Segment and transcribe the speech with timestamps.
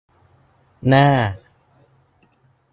[0.87, 1.07] หน้า